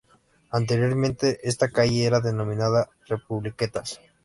Anteriormente, 0.49 1.27
esta 1.43 1.69
calle 1.69 2.05
era 2.07 2.21
denominada 2.21 2.89
Republiquetas. 3.05 3.99